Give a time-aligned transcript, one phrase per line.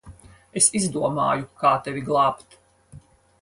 [0.61, 2.59] Es izdomāju, kā tevi glābt.